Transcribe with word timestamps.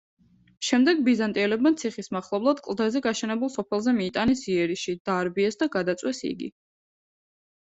შემდეგ 0.67 1.01
ბიზანტიელებმა 1.09 1.71
ციხის 1.81 2.09
მახლობლად 2.17 2.61
კლდეზე 2.69 3.01
გაშენებულ 3.09 3.51
სოფელზე 3.57 3.93
მიიტანეს 3.99 4.43
იერიში, 4.55 4.97
დაარბიეს 5.11 5.61
და 5.63 5.69
გადაწვეს 5.79 6.25
იგი. 6.33 6.51